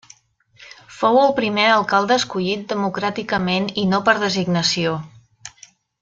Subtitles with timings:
[0.99, 4.95] Fou el primer alcalde escollit democràticament i no per designació.